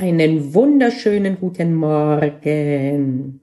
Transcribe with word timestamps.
Einen 0.00 0.54
wunderschönen 0.54 1.38
guten 1.40 1.74
Morgen. 1.74 3.40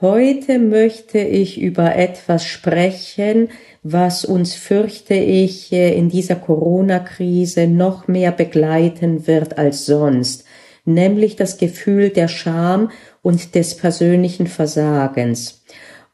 Heute 0.00 0.58
möchte 0.58 1.20
ich 1.20 1.62
über 1.62 1.94
etwas 1.94 2.44
sprechen, 2.44 3.50
was 3.84 4.24
uns, 4.24 4.54
fürchte 4.54 5.14
ich, 5.14 5.72
in 5.72 6.08
dieser 6.08 6.34
Corona-Krise 6.34 7.68
noch 7.68 8.08
mehr 8.08 8.32
begleiten 8.32 9.28
wird 9.28 9.56
als 9.56 9.86
sonst, 9.86 10.44
nämlich 10.84 11.36
das 11.36 11.58
Gefühl 11.58 12.10
der 12.10 12.26
Scham 12.26 12.90
und 13.22 13.54
des 13.54 13.76
persönlichen 13.76 14.48
Versagens. 14.48 15.63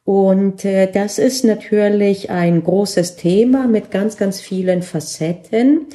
Und 0.04 0.64
äh, 0.64 0.90
das 0.90 1.18
ist 1.18 1.44
natürlich 1.44 2.30
ein 2.30 2.62
großes 2.64 3.16
Thema 3.16 3.68
mit 3.68 3.90
ganz, 3.90 4.16
ganz 4.16 4.40
vielen 4.40 4.82
Facetten. 4.82 5.86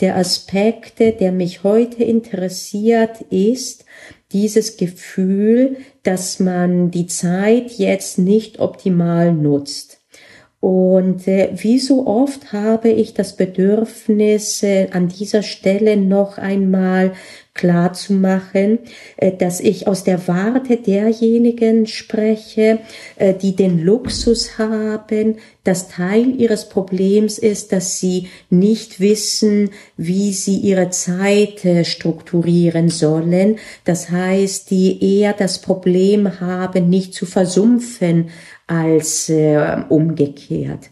Der 0.00 0.16
Aspekt, 0.16 0.98
der 0.98 1.32
mich 1.32 1.62
heute 1.62 2.02
interessiert, 2.02 3.20
ist 3.30 3.84
dieses 4.32 4.76
Gefühl, 4.76 5.76
dass 6.02 6.40
man 6.40 6.90
die 6.90 7.06
Zeit 7.06 7.70
jetzt 7.72 8.18
nicht 8.18 8.58
optimal 8.58 9.32
nutzt. 9.32 10.02
Und 10.62 11.26
äh, 11.26 11.50
wie 11.54 11.80
so 11.80 12.06
oft 12.06 12.52
habe 12.52 12.88
ich 12.88 13.14
das 13.14 13.36
Bedürfnis, 13.36 14.62
äh, 14.62 14.88
an 14.92 15.08
dieser 15.08 15.42
Stelle 15.42 15.96
noch 15.96 16.38
einmal 16.38 17.14
klar 17.54 17.92
zu 17.92 18.14
machen, 18.14 18.78
äh, 19.16 19.32
dass 19.32 19.60
ich 19.60 19.86
aus 19.86 20.04
der 20.04 20.26
Warte 20.26 20.78
derjenigen 20.78 21.86
spreche, 21.86 22.78
äh, 23.16 23.34
die 23.34 23.54
den 23.54 23.78
Luxus 23.78 24.58
haben, 24.58 25.36
dass 25.62 25.88
Teil 25.88 26.40
ihres 26.40 26.68
Problems 26.68 27.38
ist, 27.38 27.72
dass 27.72 28.00
sie 28.00 28.28
nicht 28.48 29.00
wissen, 29.00 29.70
wie 29.96 30.32
sie 30.32 30.56
ihre 30.56 30.90
Zeit 30.90 31.64
äh, 31.64 31.84
strukturieren 31.84 32.88
sollen. 32.88 33.58
Das 33.84 34.10
heißt, 34.10 34.70
die 34.70 35.18
eher 35.20 35.34
das 35.34 35.60
Problem 35.60 36.40
haben, 36.40 36.88
nicht 36.88 37.12
zu 37.14 37.26
versumpfen 37.26 38.30
als 38.66 39.30
umgekehrt. 39.90 40.88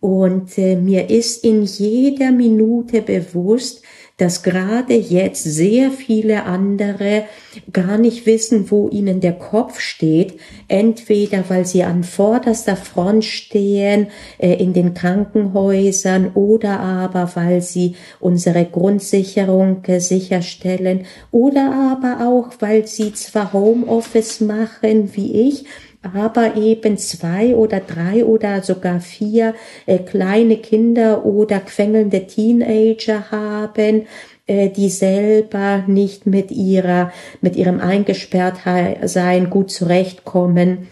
Und 0.00 0.58
mir 0.58 1.08
ist 1.08 1.44
in 1.44 1.62
jeder 1.62 2.30
Minute 2.30 3.00
bewusst, 3.00 3.82
dass 4.16 4.42
gerade 4.42 4.94
jetzt 4.94 5.42
sehr 5.42 5.90
viele 5.90 6.44
andere 6.44 7.24
gar 7.72 7.98
nicht 7.98 8.26
wissen, 8.26 8.70
wo 8.70 8.88
ihnen 8.88 9.20
der 9.20 9.32
Kopf 9.32 9.80
steht, 9.80 10.38
entweder 10.68 11.44
weil 11.48 11.66
sie 11.66 11.82
an 11.82 12.04
vorderster 12.04 12.76
Front 12.76 13.24
stehen 13.24 14.08
äh, 14.38 14.54
in 14.54 14.72
den 14.72 14.94
Krankenhäusern 14.94 16.32
oder 16.34 16.80
aber 16.80 17.30
weil 17.34 17.62
sie 17.62 17.96
unsere 18.20 18.64
Grundsicherung 18.64 19.84
äh, 19.86 20.00
sicherstellen. 20.00 21.06
Oder 21.30 21.96
aber 21.98 22.26
auch 22.26 22.52
weil 22.60 22.86
sie 22.86 23.12
zwar 23.14 23.52
Homeoffice 23.52 24.40
machen 24.40 25.10
wie 25.14 25.48
ich, 25.48 25.64
aber 26.02 26.56
eben 26.56 26.98
zwei 26.98 27.54
oder 27.54 27.80
drei 27.80 28.24
oder 28.24 28.62
sogar 28.62 29.00
vier 29.00 29.54
äh, 29.86 29.98
kleine 29.98 30.56
Kinder 30.56 31.24
oder 31.24 31.60
quengelnde 31.60 32.26
Teenager 32.26 33.30
haben, 33.30 34.06
äh, 34.46 34.68
die 34.70 34.88
selber 34.88 35.84
nicht 35.86 36.26
mit 36.26 36.50
ihrer, 36.50 37.12
mit 37.40 37.56
ihrem 37.56 37.80
Eingesperrtsein 37.80 39.50
gut 39.50 39.70
zurechtkommen 39.70 40.88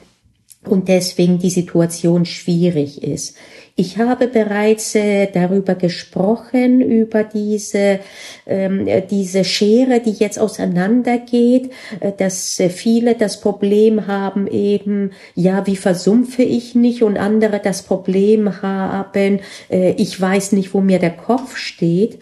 und 0.64 0.88
deswegen 0.88 1.38
die 1.38 1.50
Situation 1.50 2.24
schwierig 2.24 3.02
ist. 3.02 3.36
Ich 3.80 3.96
habe 3.96 4.26
bereits 4.26 4.94
äh, 4.94 5.26
darüber 5.32 5.74
gesprochen, 5.74 6.82
über 6.82 7.24
diese, 7.24 8.00
ähm, 8.46 8.86
diese 9.10 9.42
Schere, 9.42 10.00
die 10.00 10.10
jetzt 10.10 10.38
auseinandergeht, 10.38 11.72
äh, 12.00 12.12
dass 12.14 12.60
äh, 12.60 12.68
viele 12.68 13.14
das 13.14 13.40
Problem 13.40 14.06
haben 14.06 14.46
eben, 14.48 15.12
ja, 15.34 15.66
wie 15.66 15.76
versumpfe 15.76 16.42
ich 16.42 16.74
nicht 16.74 17.02
und 17.02 17.16
andere 17.16 17.58
das 17.58 17.82
Problem 17.82 18.60
haben, 18.60 19.40
ich 19.70 20.20
weiß 20.20 20.52
nicht, 20.52 20.74
wo 20.74 20.80
mir 20.80 20.98
der 20.98 21.10
Kopf 21.10 21.56
steht. 21.56 22.18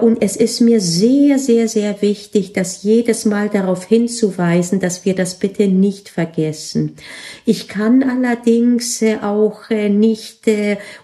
Und 0.00 0.22
es 0.22 0.36
ist 0.36 0.60
mir 0.60 0.80
sehr, 0.80 1.38
sehr, 1.38 1.68
sehr 1.68 2.02
wichtig, 2.02 2.52
das 2.52 2.82
jedes 2.82 3.24
Mal 3.24 3.48
darauf 3.48 3.84
hinzuweisen, 3.84 4.80
dass 4.80 5.04
wir 5.04 5.14
das 5.14 5.36
bitte 5.36 5.68
nicht 5.68 6.08
vergessen. 6.08 6.96
Ich 7.44 7.68
kann 7.68 8.02
allerdings 8.02 9.02
auch 9.22 9.70
nicht 9.70 10.46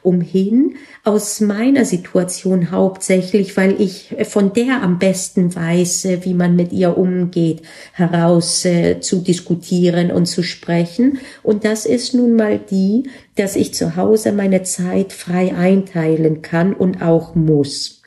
umhin, 0.02 0.76
aus 1.02 1.40
meiner 1.40 1.84
Situation 1.84 2.70
hauptsächlich, 2.70 3.56
weil 3.56 3.80
ich 3.80 4.14
von 4.24 4.52
der 4.52 4.82
am 4.82 4.98
besten 4.98 5.54
weiß, 5.54 6.08
wie 6.22 6.34
man 6.34 6.56
mit 6.56 6.72
ihr 6.72 6.96
umgeht, 6.96 7.62
heraus 7.92 8.64
äh, 8.64 9.00
zu 9.00 9.20
diskutieren 9.20 10.10
und 10.10 10.26
zu 10.26 10.42
sprechen. 10.42 11.18
Und 11.42 11.64
das 11.64 11.86
ist 11.86 12.14
nun 12.14 12.36
mal 12.36 12.58
die, 12.58 13.04
dass 13.36 13.56
ich 13.56 13.74
zu 13.74 13.96
Hause 13.96 14.32
meine 14.32 14.62
Zeit 14.62 15.12
frei 15.12 15.54
einteilen 15.54 16.42
kann 16.42 16.72
und 16.74 17.02
auch 17.02 17.34
muss. 17.34 18.02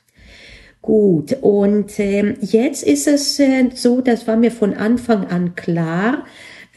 Gut, 0.88 1.36
und 1.42 2.00
äh, 2.00 2.36
jetzt 2.40 2.84
ist 2.84 3.08
es 3.08 3.40
äh, 3.40 3.69
so, 3.74 4.00
das 4.00 4.25
war 4.25 4.38
mir 4.38 4.52
von 4.52 4.74
Anfang 4.74 5.28
an 5.28 5.54
klar, 5.56 6.24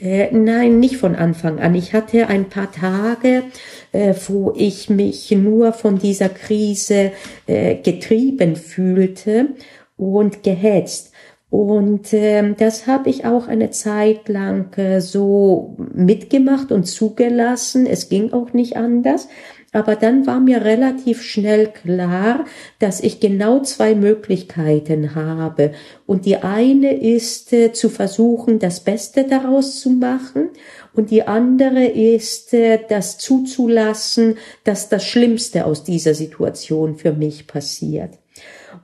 äh, 0.01 0.31
nein, 0.33 0.81
nicht 0.81 0.97
von 0.97 1.15
Anfang 1.15 1.61
an. 1.61 1.75
Ich 1.75 1.93
hatte 1.93 2.29
ein 2.29 2.49
paar 2.49 2.73
Tage, 2.73 3.45
äh, 3.93 4.15
wo 4.29 4.53
ich 4.57 4.89
mich 4.89 5.31
nur 5.31 5.73
von 5.73 5.99
dieser 5.99 6.29
Krise 6.29 7.13
äh, 7.47 7.77
getrieben 7.77 8.57
fühlte 8.57 9.49
und 9.97 10.43
gehetzt. 10.43 11.10
Und 11.51 12.13
äh, 12.13 12.55
das 12.55 12.87
habe 12.87 13.11
ich 13.11 13.25
auch 13.25 13.49
eine 13.49 13.71
Zeit 13.71 14.29
lang 14.29 14.73
äh, 14.79 15.01
so 15.01 15.77
mitgemacht 15.93 16.71
und 16.71 16.85
zugelassen. 16.85 17.87
Es 17.87 18.09
ging 18.09 18.33
auch 18.33 18.53
nicht 18.53 18.77
anders. 18.77 19.27
Aber 19.73 19.95
dann 19.95 20.27
war 20.27 20.41
mir 20.41 20.65
relativ 20.65 21.23
schnell 21.23 21.69
klar, 21.69 22.45
dass 22.81 23.01
ich 23.01 23.21
genau 23.21 23.61
zwei 23.63 23.95
Möglichkeiten 23.95 25.15
habe. 25.15 25.73
Und 26.07 26.25
die 26.25 26.39
eine 26.39 26.97
ist 26.97 27.53
äh, 27.53 27.73
zu 27.73 27.89
versuchen, 27.89 28.59
das 28.59 28.81
Beste 28.81 29.25
daraus 29.25 29.81
zu 29.81 29.91
machen. 29.91 30.51
Und 30.93 31.11
die 31.11 31.23
andere 31.23 31.85
ist, 31.85 32.55
äh, 32.55 32.79
das 32.89 33.19
zuzulassen, 33.19 34.39
dass 34.65 34.89
das 34.89 35.05
Schlimmste 35.05 35.67
aus 35.67 35.83
dieser 35.83 36.15
Situation 36.15 36.97
für 36.97 37.13
mich 37.13 37.47
passiert. 37.47 38.20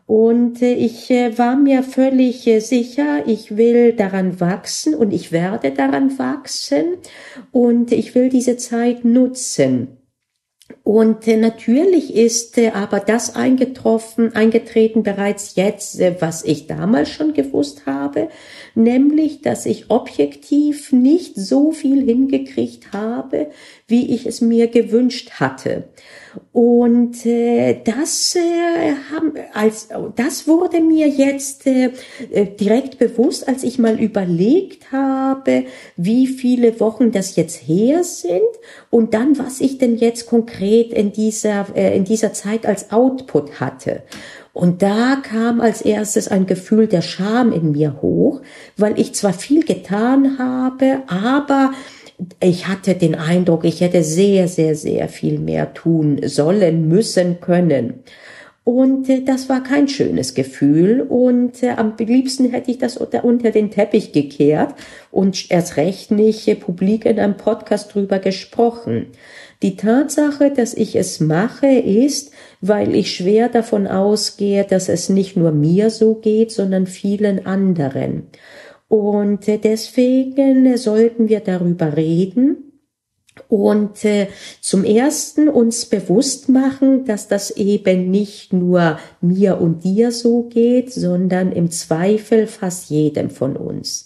Und 0.06 0.62
äh, 0.62 0.74
ich 0.74 1.10
äh, 1.10 1.36
war 1.36 1.56
mir 1.56 1.82
völlig 1.82 2.46
äh, 2.46 2.60
sicher, 2.60 3.24
ich 3.26 3.56
will 3.56 3.92
daran 3.92 4.38
wachsen 4.38 4.94
und 4.94 5.12
ich 5.12 5.32
werde 5.32 5.72
daran 5.72 6.16
wachsen 6.18 6.98
und 7.50 7.90
ich 7.90 8.14
will 8.14 8.28
diese 8.28 8.56
Zeit 8.56 9.04
nutzen. 9.04 9.98
Und 10.82 11.26
natürlich 11.26 12.14
ist 12.14 12.58
aber 12.58 13.00
das 13.00 13.36
eingetroffen, 13.36 14.34
eingetreten 14.34 15.02
bereits 15.02 15.54
jetzt, 15.54 16.00
was 16.20 16.44
ich 16.44 16.66
damals 16.66 17.08
schon 17.10 17.34
gewusst 17.34 17.86
habe, 17.86 18.28
nämlich, 18.76 19.42
dass 19.42 19.66
ich 19.66 19.90
objektiv 19.90 20.92
nicht 20.92 21.36
so 21.36 21.72
viel 21.72 22.04
hingekriegt 22.04 22.92
habe, 22.92 23.50
wie 23.88 24.14
ich 24.14 24.26
es 24.26 24.40
mir 24.40 24.68
gewünscht 24.68 25.32
hatte. 25.40 25.88
Und 26.52 27.24
äh, 27.24 27.80
das 27.82 28.34
äh, 28.34 28.94
haben, 29.10 29.32
als 29.54 29.88
das 30.16 30.46
wurde 30.46 30.80
mir 30.80 31.08
jetzt 31.08 31.66
äh, 31.66 31.92
äh, 32.30 32.46
direkt 32.46 32.98
bewusst, 32.98 33.48
als 33.48 33.62
ich 33.62 33.78
mal 33.78 33.98
überlegt 34.00 34.92
habe, 34.92 35.64
wie 35.96 36.26
viele 36.26 36.78
Wochen 36.80 37.12
das 37.12 37.36
jetzt 37.36 37.56
her 37.66 38.04
sind 38.04 38.40
und 38.90 39.14
dann 39.14 39.38
was 39.38 39.60
ich 39.60 39.78
denn 39.78 39.96
jetzt 39.96 40.26
konkret 40.26 40.92
in 40.92 41.12
dieser 41.12 41.66
äh, 41.74 41.96
in 41.96 42.04
dieser 42.04 42.32
Zeit 42.32 42.66
als 42.66 42.90
Output 42.90 43.60
hatte. 43.60 44.02
Und 44.56 44.80
da 44.80 45.16
kam 45.22 45.60
als 45.60 45.82
erstes 45.82 46.28
ein 46.28 46.46
Gefühl 46.46 46.86
der 46.86 47.02
Scham 47.02 47.52
in 47.52 47.72
mir 47.72 48.00
hoch, 48.00 48.40
weil 48.78 48.98
ich 48.98 49.14
zwar 49.14 49.34
viel 49.34 49.62
getan 49.62 50.38
habe, 50.38 51.02
aber 51.08 51.72
ich 52.40 52.66
hatte 52.66 52.94
den 52.94 53.14
Eindruck, 53.14 53.66
ich 53.66 53.82
hätte 53.82 54.02
sehr, 54.02 54.48
sehr, 54.48 54.74
sehr 54.74 55.10
viel 55.10 55.40
mehr 55.40 55.74
tun 55.74 56.20
sollen, 56.24 56.88
müssen, 56.88 57.40
können. 57.40 58.02
Und 58.64 59.10
äh, 59.10 59.20
das 59.20 59.50
war 59.50 59.62
kein 59.62 59.88
schönes 59.88 60.32
Gefühl 60.32 61.02
und 61.02 61.62
äh, 61.62 61.72
am 61.76 61.92
liebsten 61.98 62.50
hätte 62.50 62.70
ich 62.70 62.78
das 62.78 62.96
unter, 62.96 63.26
unter 63.26 63.50
den 63.50 63.70
Teppich 63.70 64.12
gekehrt 64.12 64.74
und 65.10 65.50
erst 65.50 65.76
recht 65.76 66.10
nicht 66.10 66.48
äh, 66.48 66.54
publik 66.54 67.04
in 67.04 67.20
einem 67.20 67.36
Podcast 67.36 67.94
drüber 67.94 68.20
gesprochen. 68.20 69.08
Die 69.62 69.76
Tatsache, 69.76 70.50
dass 70.50 70.74
ich 70.74 70.96
es 70.96 71.20
mache, 71.20 71.66
ist, 71.68 72.30
weil 72.60 72.94
ich 72.94 73.14
schwer 73.14 73.48
davon 73.48 73.86
ausgehe, 73.86 74.64
dass 74.64 74.88
es 74.88 75.08
nicht 75.08 75.36
nur 75.36 75.52
mir 75.52 75.90
so 75.90 76.14
geht, 76.14 76.52
sondern 76.52 76.86
vielen 76.86 77.46
anderen. 77.46 78.28
Und 78.88 79.46
deswegen 79.46 80.76
sollten 80.76 81.28
wir 81.28 81.40
darüber 81.40 81.96
reden, 81.96 82.66
und 83.48 84.04
äh, 84.04 84.28
zum 84.60 84.84
ersten 84.84 85.48
uns 85.48 85.86
bewusst 85.86 86.48
machen, 86.48 87.04
dass 87.04 87.28
das 87.28 87.50
eben 87.50 88.10
nicht 88.10 88.52
nur 88.52 88.98
mir 89.20 89.60
und 89.60 89.84
dir 89.84 90.10
so 90.10 90.44
geht, 90.44 90.92
sondern 90.92 91.52
im 91.52 91.70
Zweifel 91.70 92.46
fast 92.46 92.90
jedem 92.90 93.30
von 93.30 93.56
uns. 93.56 94.05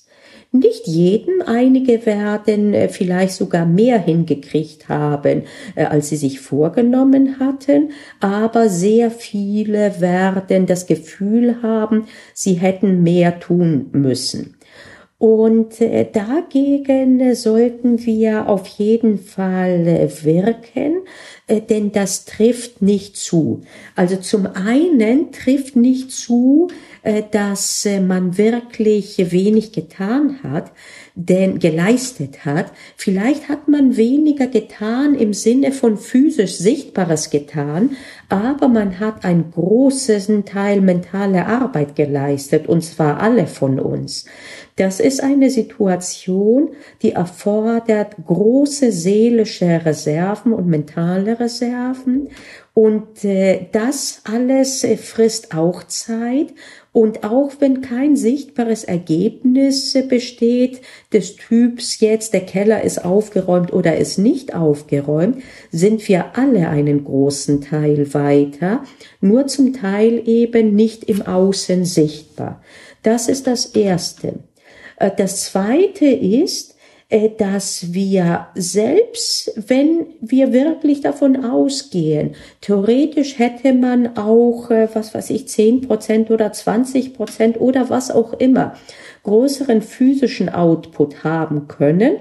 Nicht 0.52 0.88
jedem, 0.88 1.42
einige 1.46 2.04
werden 2.06 2.74
äh, 2.74 2.88
vielleicht 2.88 3.34
sogar 3.34 3.66
mehr 3.66 4.00
hingekriegt 4.00 4.88
haben, 4.88 5.44
äh, 5.76 5.84
als 5.84 6.08
sie 6.08 6.16
sich 6.16 6.40
vorgenommen 6.40 7.38
hatten, 7.38 7.92
aber 8.18 8.68
sehr 8.68 9.12
viele 9.12 10.00
werden 10.00 10.66
das 10.66 10.86
Gefühl 10.86 11.62
haben, 11.62 12.06
sie 12.34 12.54
hätten 12.54 13.04
mehr 13.04 13.38
tun 13.38 13.90
müssen. 13.92 14.56
Und 15.20 15.82
äh, 15.82 16.06
dagegen 16.10 17.34
sollten 17.34 18.06
wir 18.06 18.48
auf 18.48 18.66
jeden 18.66 19.18
Fall 19.18 20.10
wirken, 20.22 21.02
denn 21.68 21.92
das 21.92 22.24
trifft 22.24 22.80
nicht 22.80 23.18
zu. 23.18 23.60
Also 23.94 24.16
zum 24.16 24.46
einen 24.46 25.30
trifft 25.30 25.76
nicht 25.76 26.10
zu, 26.10 26.68
äh, 27.02 27.22
dass 27.30 27.86
äh, 27.86 27.98
man 27.98 28.36
wirklich 28.36 29.16
wenig 29.32 29.72
getan 29.72 30.40
hat, 30.42 30.70
denn 31.14 31.58
geleistet 31.58 32.44
hat. 32.44 32.72
Vielleicht 32.94 33.48
hat 33.48 33.68
man 33.68 33.96
weniger 33.96 34.46
getan 34.46 35.14
im 35.14 35.32
Sinne 35.32 35.72
von 35.72 35.96
physisch 35.96 36.56
Sichtbares 36.56 37.30
getan, 37.30 37.96
aber 38.28 38.68
man 38.68 39.00
hat 39.00 39.24
einen 39.24 39.50
großen 39.50 40.44
Teil 40.44 40.82
mentale 40.82 41.46
Arbeit 41.46 41.96
geleistet, 41.96 42.66
und 42.68 42.82
zwar 42.82 43.20
alle 43.20 43.46
von 43.46 43.80
uns. 43.80 44.26
Das 44.80 44.98
ist 44.98 45.22
eine 45.22 45.50
Situation, 45.50 46.70
die 47.02 47.12
erfordert 47.12 48.16
große 48.24 48.92
seelische 48.92 49.84
Reserven 49.84 50.54
und 50.54 50.68
mentale 50.68 51.38
Reserven. 51.38 52.30
Und 52.72 53.22
äh, 53.22 53.66
das 53.72 54.22
alles 54.24 54.82
äh, 54.82 54.96
frisst 54.96 55.54
auch 55.54 55.82
Zeit 55.84 56.54
und 56.92 57.24
auch 57.24 57.52
wenn 57.58 57.82
kein 57.82 58.16
sichtbares 58.16 58.84
Ergebnis 58.84 59.94
besteht 60.08 60.80
des 61.12 61.36
Typs 61.36 62.00
jetzt, 62.00 62.32
der 62.32 62.46
Keller 62.46 62.82
ist 62.82 63.04
aufgeräumt 63.04 63.74
oder 63.74 63.98
ist 63.98 64.16
nicht 64.16 64.54
aufgeräumt, 64.54 65.42
sind 65.70 66.08
wir 66.08 66.38
alle 66.38 66.70
einen 66.70 67.04
großen 67.04 67.60
Teil 67.60 68.14
weiter, 68.14 68.82
nur 69.20 69.46
zum 69.46 69.74
Teil 69.74 70.26
eben 70.26 70.74
nicht 70.74 71.04
im 71.04 71.20
Außen 71.20 71.84
sichtbar. 71.84 72.62
Das 73.02 73.28
ist 73.28 73.46
das 73.46 73.66
Erste. 73.66 74.38
Äh, 75.00 75.10
das 75.16 75.46
Zweite 75.46 76.06
ist, 76.06 76.76
äh, 77.08 77.30
dass 77.36 77.92
wir 77.92 78.46
selbst, 78.54 79.52
wenn 79.56 80.06
wir 80.20 80.52
wirklich 80.52 81.00
davon 81.00 81.44
ausgehen, 81.44 82.36
theoretisch 82.60 83.40
hätte 83.40 83.72
man 83.72 84.16
auch, 84.16 84.70
äh, 84.70 84.88
was 84.94 85.12
weiß 85.12 85.30
ich, 85.30 85.48
zehn 85.48 85.80
Prozent 85.80 86.30
oder 86.30 86.52
zwanzig 86.52 87.14
Prozent 87.14 87.60
oder 87.60 87.90
was 87.90 88.12
auch 88.12 88.34
immer, 88.34 88.74
größeren 89.24 89.82
physischen 89.82 90.48
Output 90.48 91.24
haben 91.24 91.66
können. 91.66 92.18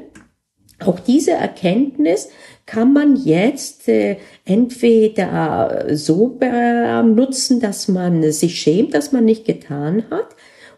Auch 0.79 0.99
diese 0.99 1.31
Erkenntnis 1.31 2.29
kann 2.65 2.93
man 2.93 3.17
jetzt 3.17 3.89
äh, 3.89 4.17
entweder 4.45 5.87
so 5.91 6.27
benutzen, 6.27 7.59
dass 7.59 7.89
man 7.89 8.31
sich 8.31 8.61
schämt, 8.61 8.93
dass 8.93 9.11
man 9.11 9.25
nicht 9.25 9.43
getan 9.45 10.05
hat, 10.09 10.27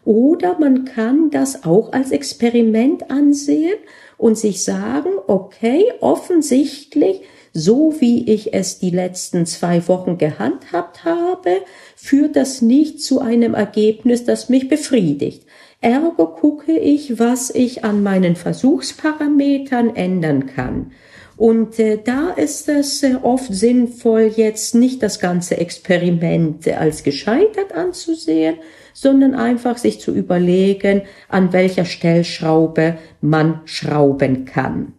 oder 0.04 0.58
man 0.58 0.84
kann 0.84 1.30
das 1.30 1.64
auch 1.64 1.92
als 1.92 2.10
Experiment 2.10 3.10
ansehen 3.10 3.78
und 4.18 4.36
sich 4.36 4.64
sagen, 4.64 5.10
okay, 5.26 5.84
offensichtlich, 6.00 7.22
so 7.52 7.94
wie 8.00 8.30
ich 8.30 8.54
es 8.54 8.78
die 8.78 8.90
letzten 8.90 9.46
zwei 9.46 9.86
Wochen 9.88 10.18
gehandhabt 10.18 11.04
habe, 11.04 11.58
führt 11.96 12.36
das 12.36 12.62
nicht 12.62 13.02
zu 13.02 13.20
einem 13.20 13.54
Ergebnis, 13.54 14.24
das 14.24 14.48
mich 14.48 14.68
befriedigt. 14.68 15.44
Ergo 15.80 16.26
gucke 16.28 16.78
ich, 16.78 17.18
was 17.18 17.50
ich 17.50 17.84
an 17.84 18.02
meinen 18.02 18.36
Versuchsparametern 18.36 19.94
ändern 19.94 20.46
kann. 20.46 20.92
Und 21.36 21.78
äh, 21.80 21.98
da 22.02 22.30
ist 22.30 22.68
es 22.68 23.02
äh, 23.02 23.16
oft 23.20 23.52
sinnvoll, 23.52 24.32
jetzt 24.36 24.76
nicht 24.76 25.02
das 25.02 25.18
ganze 25.18 25.56
Experiment 25.56 26.66
äh, 26.66 26.74
als 26.74 27.02
gescheitert 27.02 27.72
anzusehen, 27.74 28.56
sondern 28.92 29.34
einfach 29.34 29.78
sich 29.78 30.00
zu 30.00 30.14
überlegen, 30.14 31.02
an 31.28 31.52
welcher 31.52 31.84
Stellschraube 31.84 32.98
man 33.20 33.60
schrauben 33.64 34.44
kann. 34.44 34.94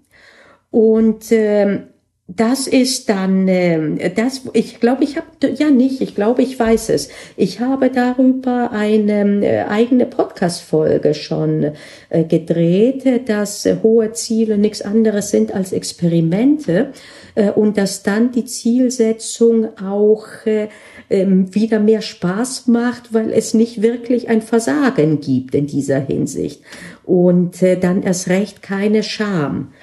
Und 0.71 1.31
ähm, 1.31 1.87
das 2.35 2.67
ist 2.67 3.09
dann, 3.09 3.47
äh, 3.47 4.11
das, 4.13 4.41
ich 4.53 4.79
glaube, 4.79 5.03
ich 5.03 5.17
habe, 5.17 5.27
ja 5.55 5.69
nicht, 5.69 6.01
ich 6.01 6.15
glaube, 6.15 6.41
ich 6.41 6.57
weiß 6.57 6.89
es. 6.89 7.09
Ich 7.37 7.59
habe 7.59 7.89
darüber 7.89 8.71
eine 8.71 9.45
äh, 9.45 9.63
eigene 9.63 10.05
Podcast-Folge 10.05 11.13
schon 11.13 11.71
äh, 12.09 12.23
gedreht, 12.23 13.29
dass 13.29 13.65
äh, 13.65 13.77
hohe 13.83 14.13
Ziele 14.13 14.57
nichts 14.57 14.81
anderes 14.81 15.31
sind 15.31 15.53
als 15.53 15.73
Experimente 15.73 16.93
äh, 17.35 17.51
und 17.51 17.77
dass 17.77 18.03
dann 18.03 18.31
die 18.31 18.45
Zielsetzung 18.45 19.77
auch 19.77 20.25
äh, 20.45 20.69
ähm, 21.09 21.53
wieder 21.53 21.79
mehr 21.79 22.01
Spaß 22.01 22.67
macht, 22.67 23.13
weil 23.13 23.31
es 23.31 23.53
nicht 23.53 23.81
wirklich 23.81 24.29
ein 24.29 24.41
Versagen 24.41 25.19
gibt 25.19 25.55
in 25.55 25.67
dieser 25.67 25.99
Hinsicht. 25.99 26.61
Und 27.03 27.61
äh, 27.61 27.77
dann 27.77 28.01
erst 28.01 28.29
recht 28.29 28.61
keine 28.61 29.03
Scham. 29.03 29.73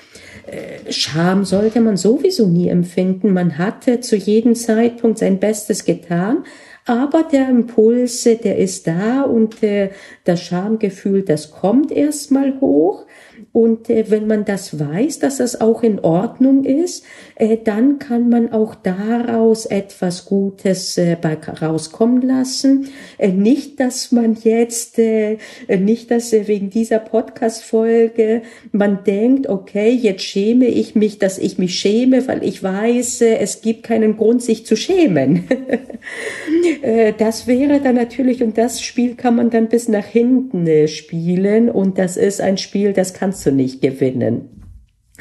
Äh, 0.50 0.92
Scham 0.92 1.44
sollte 1.44 1.80
man 1.80 1.96
sowieso 1.96 2.46
nie 2.46 2.68
empfinden. 2.68 3.32
Man 3.32 3.58
hatte 3.58 4.00
zu 4.00 4.16
jedem 4.16 4.54
Zeitpunkt 4.54 5.18
sein 5.18 5.38
Bestes 5.38 5.84
getan, 5.84 6.44
aber 6.86 7.22
der 7.22 7.48
Impuls, 7.48 8.24
der 8.24 8.58
ist 8.58 8.86
da 8.86 9.22
und 9.22 9.62
äh, 9.62 9.90
das 10.24 10.42
Schamgefühl, 10.42 11.22
das 11.22 11.52
kommt 11.52 11.92
erstmal 11.92 12.60
hoch. 12.60 13.06
Und 13.52 13.90
äh, 13.90 14.04
wenn 14.08 14.28
man 14.28 14.44
das 14.44 14.78
weiß, 14.78 15.18
dass 15.18 15.38
das 15.38 15.60
auch 15.60 15.82
in 15.82 15.98
Ordnung 15.98 16.64
ist, 16.64 17.04
äh, 17.34 17.56
dann 17.62 17.98
kann 17.98 18.28
man 18.28 18.52
auch 18.52 18.76
daraus 18.76 19.66
etwas 19.66 20.26
Gutes 20.26 20.96
äh, 20.98 21.16
rauskommen 21.60 22.22
lassen. 22.22 22.88
Äh, 23.18 23.28
nicht, 23.28 23.80
dass 23.80 24.12
man 24.12 24.36
jetzt, 24.40 25.00
äh, 25.00 25.38
nicht, 25.68 26.12
dass 26.12 26.32
äh, 26.32 26.46
wegen 26.46 26.70
dieser 26.70 27.00
Podcast-Folge 27.00 28.42
man 28.70 29.02
denkt, 29.02 29.48
okay, 29.48 29.90
jetzt 29.90 30.22
schäme 30.22 30.66
ich 30.66 30.94
mich, 30.94 31.18
dass 31.18 31.36
ich 31.36 31.58
mich 31.58 31.74
schäme, 31.74 32.28
weil 32.28 32.44
ich 32.44 32.62
weiß, 32.62 33.22
äh, 33.22 33.38
es 33.38 33.62
gibt 33.62 33.82
keinen 33.82 34.16
Grund, 34.16 34.42
sich 34.42 34.64
zu 34.64 34.76
schämen. 34.76 35.48
äh, 36.82 37.12
das 37.18 37.48
wäre 37.48 37.80
dann 37.80 37.96
natürlich, 37.96 38.44
und 38.44 38.56
das 38.56 38.80
Spiel 38.80 39.16
kann 39.16 39.34
man 39.34 39.50
dann 39.50 39.68
bis 39.68 39.88
nach 39.88 40.06
hinten 40.06 40.68
äh, 40.68 40.86
spielen. 40.86 41.68
Und 41.68 41.98
das 41.98 42.16
ist 42.16 42.40
ein 42.40 42.56
Spiel, 42.56 42.92
das 42.92 43.12
kannst 43.12 43.39
kannst 43.40 43.46
du 43.46 43.52
nicht 43.52 43.80
gewinnen. 43.80 44.48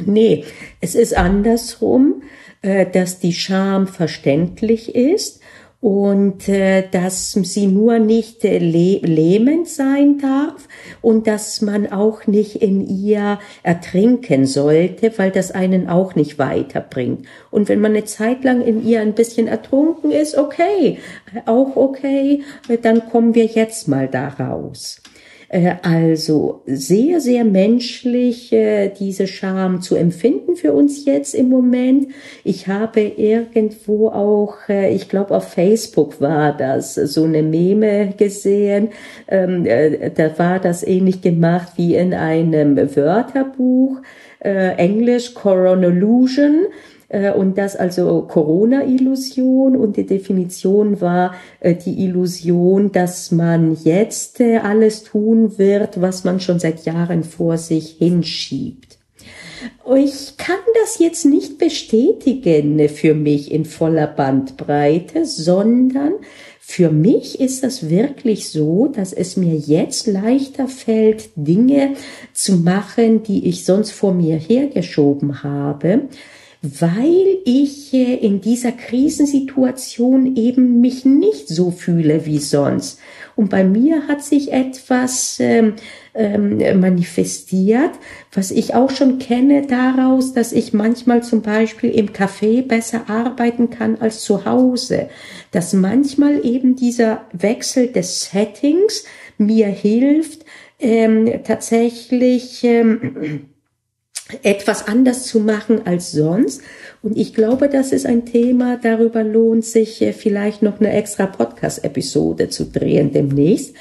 Nee, 0.05 0.43
es 0.81 0.95
ist 0.95 1.15
andersrum, 1.15 2.23
äh, 2.61 2.85
dass 2.85 3.19
die 3.19 3.33
Scham 3.33 3.87
verständlich 3.87 4.95
ist 4.95 5.41
und 5.81 6.49
äh, 6.49 6.83
dass 6.89 7.31
sie 7.31 7.67
nur 7.67 7.99
nicht 7.99 8.43
äh, 8.43 8.57
lähmend 8.57 9.69
sein 9.69 10.17
darf 10.19 10.67
und 11.01 11.27
dass 11.27 11.61
man 11.61 11.91
auch 11.91 12.27
nicht 12.27 12.61
in 12.61 12.85
ihr 12.87 13.39
ertrinken 13.63 14.45
sollte, 14.45 15.13
weil 15.17 15.31
das 15.31 15.51
einen 15.51 15.87
auch 15.87 16.15
nicht 16.15 16.37
weiterbringt. 16.39 17.25
Und 17.51 17.69
wenn 17.69 17.79
man 17.79 17.91
eine 17.91 18.05
Zeit 18.05 18.43
lang 18.43 18.61
in 18.61 18.85
ihr 18.85 18.99
ein 18.99 19.13
bisschen 19.13 19.47
ertrunken 19.47 20.11
ist, 20.11 20.37
okay, 20.37 20.99
auch 21.45 21.77
okay, 21.77 22.43
dann 22.81 23.09
kommen 23.09 23.35
wir 23.35 23.45
jetzt 23.45 23.87
mal 23.87 24.09
da 24.09 24.27
raus. 24.27 25.01
Äh, 25.49 25.75
also 25.81 26.61
sehr, 26.67 27.19
sehr 27.19 27.43
menschlich, 27.43 28.53
äh, 28.53 28.89
diese 28.89 29.25
Scham 29.25 29.81
zu 29.81 29.95
empfinden 29.95 30.55
für 30.55 30.73
uns 30.73 31.05
jetzt 31.05 31.33
im 31.33 31.49
Moment. 31.49 32.09
Ich 32.43 32.67
habe 32.67 33.01
irgendwo 33.01 34.09
auch, 34.09 34.69
äh, 34.69 34.93
ich 34.93 35.09
glaube 35.09 35.35
auf 35.35 35.49
Facebook 35.49 36.21
war 36.21 36.55
das, 36.55 36.93
so 36.95 37.23
eine 37.23 37.41
Meme 37.41 38.13
gesehen. 38.15 38.89
Ähm, 39.27 39.65
da 40.15 40.37
war 40.37 40.59
das 40.59 40.85
ähnlich 40.85 41.21
gemacht 41.21 41.73
wie 41.77 41.95
in 41.95 42.13
einem 42.13 42.77
Wörterbuch. 42.95 43.97
Englisch 44.41 45.33
Coronolution 45.33 46.67
und 47.31 47.57
das 47.57 47.75
also 47.75 48.21
Corona-Illusion 48.21 49.75
und 49.75 49.97
die 49.97 50.05
Definition 50.05 51.01
war 51.01 51.33
äh, 51.59 51.73
die 51.73 52.03
Illusion, 52.03 52.91
dass 52.91 53.31
man 53.31 53.75
jetzt 53.83 54.39
äh, 54.39 54.57
alles 54.57 55.03
tun 55.03 55.57
wird, 55.57 56.01
was 56.01 56.23
man 56.23 56.39
schon 56.39 56.59
seit 56.59 56.85
Jahren 56.85 57.23
vor 57.23 57.57
sich 57.57 57.95
hinschiebt. 57.97 58.97
Ich 59.97 60.37
kann 60.37 60.55
das 60.81 60.99
jetzt 60.99 61.25
nicht 61.25 61.57
bestätigen 61.57 62.87
für 62.89 63.15
mich 63.15 63.51
in 63.51 63.65
voller 63.65 64.07
Bandbreite, 64.07 65.25
sondern 65.25 66.13
Für 66.71 66.91
mich 66.91 67.39
ist 67.39 67.63
das 67.63 67.89
wirklich 67.89 68.49
so, 68.49 68.89
dass 68.89 69.11
es 69.11 69.35
mir 69.35 69.55
jetzt 69.55 70.05
leichter 70.05 70.67
fällt, 70.67 71.31
Dinge 71.35 71.95
zu 72.31 72.57
machen, 72.57 73.23
die 73.23 73.49
ich 73.49 73.65
sonst 73.65 73.89
vor 73.89 74.13
mir 74.13 74.37
hergeschoben 74.37 75.41
habe, 75.41 76.09
weil 76.61 77.37
ich 77.45 77.93
in 77.93 78.41
dieser 78.41 78.73
Krisensituation 78.73 80.35
eben 80.35 80.81
mich 80.81 81.05
nicht 81.05 81.47
so 81.47 81.71
fühle 81.71 82.25
wie 82.25 82.39
sonst. 82.39 82.99
Und 83.37 83.49
bei 83.49 83.63
mir 83.63 84.07
hat 84.09 84.21
sich 84.21 84.51
etwas 84.51 85.37
ähm, 85.39 85.75
ähm, 86.13 86.57
manifestiert, 86.81 87.91
was 88.33 88.51
ich 88.51 88.75
auch 88.75 88.89
schon 88.89 89.19
kenne 89.19 89.65
daraus, 89.67 90.33
dass 90.33 90.51
ich 90.51 90.73
manchmal 90.73 91.23
zum 91.23 91.41
Beispiel 91.41 91.91
im 91.91 92.09
Café 92.09 92.61
besser 92.61 93.09
arbeiten 93.09 93.69
kann 93.69 93.95
als 94.01 94.23
zu 94.23 94.43
Hause. 94.43 95.07
Dass 95.51 95.71
manchmal 95.71 96.45
eben 96.45 96.75
dieser 96.75 97.21
Wechsel 97.31 97.87
des 97.87 98.25
Settings 98.25 99.05
mir 99.37 99.67
hilft, 99.67 100.43
ähm, 100.81 101.41
tatsächlich 101.45 102.65
ähm, 102.65 103.45
etwas 104.43 104.87
anders 104.87 105.25
zu 105.25 105.39
machen 105.39 105.85
als 105.85 106.11
sonst. 106.11 106.61
Und 107.01 107.17
ich 107.17 107.33
glaube, 107.33 107.69
das 107.69 107.93
ist 107.93 108.05
ein 108.05 108.25
Thema, 108.25 108.77
darüber 108.77 109.23
lohnt 109.23 109.63
sich 109.63 110.01
äh, 110.01 110.11
vielleicht 110.11 110.61
noch 110.61 110.81
eine 110.81 110.91
extra 110.91 111.27
Podcast-Episode 111.27 112.49
zu 112.49 112.65
drehen 112.65 113.13
demnächst. 113.13 113.73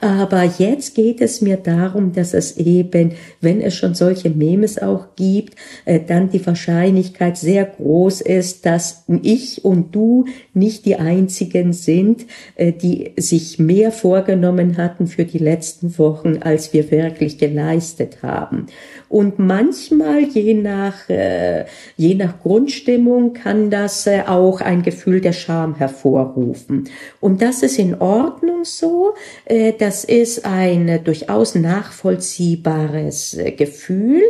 Aber 0.00 0.42
jetzt 0.42 0.96
geht 0.96 1.20
es 1.20 1.40
mir 1.40 1.56
darum, 1.56 2.12
dass 2.12 2.34
es 2.34 2.56
eben, 2.56 3.12
wenn 3.40 3.60
es 3.60 3.76
schon 3.76 3.94
solche 3.94 4.28
Memes 4.28 4.82
auch 4.82 5.14
gibt, 5.14 5.54
äh, 5.84 6.00
dann 6.00 6.30
die 6.30 6.44
Wahrscheinlichkeit 6.44 7.36
sehr 7.36 7.64
groß 7.64 8.22
ist, 8.22 8.66
dass 8.66 9.04
ich 9.22 9.64
und 9.64 9.94
du 9.94 10.24
nicht 10.52 10.84
die 10.84 10.96
einzigen 10.96 11.72
sind, 11.72 12.26
äh, 12.56 12.72
die 12.72 13.12
sich 13.16 13.60
mehr 13.60 13.92
vorgenommen 13.92 14.78
hatten 14.78 15.06
für 15.06 15.24
die 15.24 15.38
letzten 15.38 15.96
Wochen, 15.96 16.38
als 16.40 16.72
wir 16.72 16.90
wirklich 16.90 17.38
geleistet 17.38 18.24
haben. 18.24 18.66
Und 19.14 19.38
manchmal, 19.38 20.24
je 20.24 20.54
nach, 20.54 21.08
äh, 21.08 21.66
je 21.96 22.16
nach 22.16 22.40
Grundstimmung, 22.40 23.32
kann 23.32 23.70
das 23.70 24.08
äh, 24.08 24.24
auch 24.26 24.60
ein 24.60 24.82
Gefühl 24.82 25.20
der 25.20 25.32
Scham 25.32 25.76
hervorrufen. 25.76 26.88
Und 27.20 27.40
das 27.40 27.62
ist 27.62 27.78
in 27.78 27.94
Ordnung 28.00 28.64
so. 28.64 29.14
Äh, 29.44 29.74
das 29.78 30.02
ist 30.02 30.44
ein 30.44 31.04
durchaus 31.04 31.54
nachvollziehbares 31.54 33.38
Gefühl. 33.56 34.22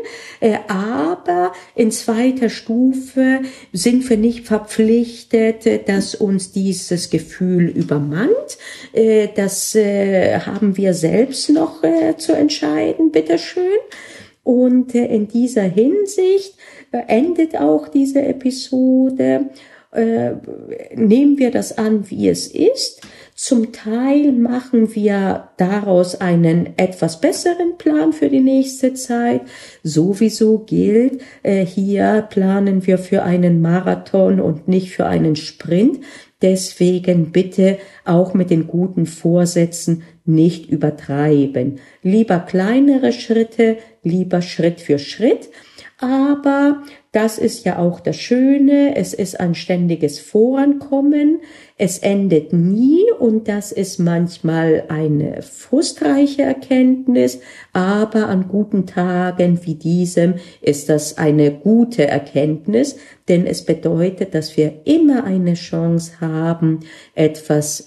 Aber 0.68 1.52
in 1.74 1.90
zweiter 1.90 2.50
Stufe 2.50 3.40
sind 3.72 4.10
wir 4.10 4.18
nicht 4.18 4.46
verpflichtet, 4.46 5.88
dass 5.88 6.14
uns 6.14 6.52
dieses 6.52 7.08
Gefühl 7.08 7.68
übermannt. 7.68 8.58
Das 9.36 9.74
haben 9.74 10.76
wir 10.76 10.92
selbst 10.92 11.48
noch 11.48 11.82
zu 12.18 12.32
entscheiden, 12.34 13.10
bitteschön. 13.10 13.80
Und 14.44 14.94
äh, 14.94 15.06
in 15.06 15.26
dieser 15.26 15.62
Hinsicht 15.62 16.54
äh, 16.92 17.00
endet 17.08 17.56
auch 17.56 17.88
diese 17.88 18.22
Episode. 18.22 19.46
Äh, 19.90 20.32
nehmen 20.94 21.38
wir 21.38 21.50
das 21.50 21.78
an, 21.78 22.10
wie 22.10 22.28
es 22.28 22.48
ist. 22.48 23.00
Zum 23.34 23.72
Teil 23.72 24.32
machen 24.32 24.94
wir 24.94 25.48
daraus 25.56 26.20
einen 26.20 26.76
etwas 26.76 27.20
besseren 27.20 27.78
Plan 27.78 28.12
für 28.12 28.28
die 28.28 28.40
nächste 28.40 28.94
Zeit. 28.94 29.42
Sowieso 29.82 30.60
gilt, 30.60 31.20
hier 31.42 32.28
planen 32.30 32.86
wir 32.86 32.98
für 32.98 33.24
einen 33.24 33.60
Marathon 33.60 34.40
und 34.40 34.68
nicht 34.68 34.92
für 34.92 35.06
einen 35.06 35.34
Sprint. 35.34 35.98
Deswegen 36.44 37.32
bitte 37.32 37.78
auch 38.04 38.34
mit 38.34 38.50
den 38.50 38.66
guten 38.66 39.06
Vorsätzen 39.06 40.02
nicht 40.26 40.68
übertreiben. 40.68 41.80
Lieber 42.02 42.38
kleinere 42.38 43.12
Schritte, 43.12 43.78
lieber 44.02 44.42
Schritt 44.42 44.82
für 44.82 44.98
Schritt. 44.98 45.48
Aber 45.98 46.82
das 47.12 47.38
ist 47.38 47.64
ja 47.64 47.78
auch 47.78 47.98
das 47.98 48.16
Schöne. 48.16 48.94
Es 48.94 49.14
ist 49.14 49.40
ein 49.40 49.54
ständiges 49.54 50.20
Vorankommen. 50.20 51.40
Es 51.76 51.98
endet 51.98 52.52
nie 52.52 53.02
und 53.18 53.48
das 53.48 53.72
ist 53.72 53.98
manchmal 53.98 54.84
eine 54.88 55.42
frustreiche 55.42 56.42
Erkenntnis. 56.42 57.40
Aber 57.72 58.28
an 58.28 58.46
guten 58.46 58.86
Tagen 58.86 59.58
wie 59.64 59.74
diesem 59.74 60.34
ist 60.60 60.88
das 60.88 61.18
eine 61.18 61.50
gute 61.50 62.06
Erkenntnis, 62.06 62.96
denn 63.28 63.44
es 63.44 63.64
bedeutet, 63.64 64.34
dass 64.34 64.56
wir 64.56 64.82
immer 64.84 65.24
eine 65.24 65.54
Chance 65.54 66.20
haben, 66.20 66.80
etwas 67.16 67.86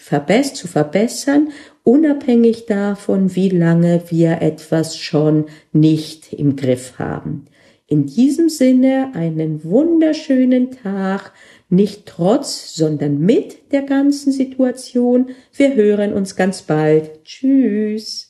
zu 0.53 0.67
verbessern 0.67 1.49
unabhängig 1.83 2.65
davon, 2.65 3.33
wie 3.37 3.47
lange 3.47 4.01
wir 4.09 4.41
etwas 4.41 4.97
schon 4.97 5.45
nicht 5.71 6.33
im 6.33 6.57
Griff 6.57 6.99
haben. 6.99 7.45
In 7.89 8.05
diesem 8.05 8.49
Sinne 8.49 9.11
einen 9.13 9.63
wunderschönen 9.63 10.71
Tag, 10.71 11.31
nicht 11.69 12.05
trotz, 12.05 12.75
sondern 12.75 13.19
mit 13.19 13.71
der 13.71 13.83
ganzen 13.83 14.31
Situation. 14.31 15.31
Wir 15.53 15.75
hören 15.75 16.13
uns 16.13 16.35
ganz 16.35 16.61
bald. 16.61 17.23
Tschüss. 17.23 18.26